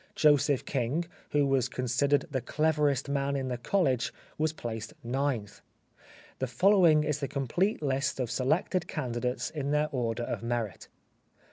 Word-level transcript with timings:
Joseph 0.15 0.65
King, 0.65 1.05
who 1.29 1.45
was 1.45 1.69
considered 1.69 2.25
the 2.31 2.41
cleverest 2.41 3.07
man 3.07 3.35
in 3.35 3.49
the 3.49 3.57
college 3.59 4.11
was 4.35 4.51
placed 4.51 4.93
ninth. 5.03 5.61
The 6.39 6.47
following 6.47 7.03
is 7.03 7.19
the 7.19 7.27
complete 7.27 7.83
list 7.83 8.19
of 8.19 8.31
selected 8.31 8.87
candidates 8.87 9.51
in 9.51 9.69
their 9.69 9.89
order 9.91 10.23
of 10.23 10.41
merit. 10.41 10.87